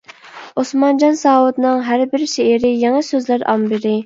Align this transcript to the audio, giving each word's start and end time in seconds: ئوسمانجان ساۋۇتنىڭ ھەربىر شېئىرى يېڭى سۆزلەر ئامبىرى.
ئوسمانجان 0.61 1.19
ساۋۇتنىڭ 1.19 1.83
ھەربىر 1.91 2.25
شېئىرى 2.35 2.73
يېڭى 2.79 3.05
سۆزلەر 3.13 3.49
ئامبىرى. 3.55 3.95